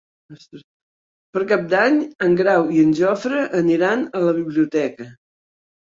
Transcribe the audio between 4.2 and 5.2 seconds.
a la biblioteca.